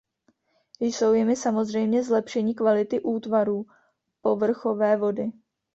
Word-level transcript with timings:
Jsou 0.79 1.13
jimi 1.13 1.35
samozřejmě 1.35 2.03
zlepšení 2.03 2.55
kvality 2.55 2.99
útvarů 3.01 3.65
povrchové 4.21 4.97
vody. 4.97 5.31